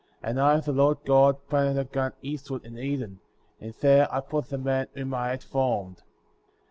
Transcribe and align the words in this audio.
And 0.23 0.39
I, 0.41 0.59
the 0.59 0.71
Lord 0.71 0.97
God, 1.05 1.37
planted 1.47 1.79
a 1.79 1.83
garden 1.83 2.17
east 2.23 2.49
ward 2.49 2.65
in 2.65 2.75
Eden,^ 2.79 3.19
and 3.63 3.71
there 3.81 4.11
I 4.11 4.19
put 4.19 4.49
the 4.49 4.57
man 4.57 4.87
whom 4.95 5.13
I 5.13 5.27
had 5.29 5.43
formed. 5.43 6.01